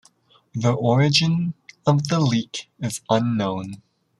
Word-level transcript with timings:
The 0.55 0.71
origin 0.73 1.53
of 1.85 2.07
the 2.07 2.19
leak 2.19 2.71
is 2.79 3.01
unknown. 3.07 3.83